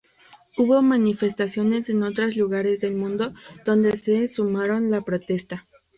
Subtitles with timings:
[0.57, 5.67] Hubo manifestaciones en otras lugares del mundo donde se sumaron la protesta.